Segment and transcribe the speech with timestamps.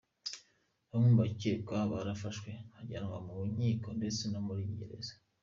[0.89, 5.13] Bamwe mu bakekwa barafashwe bajyanwa mu nkiko, ndetse no muri gereza.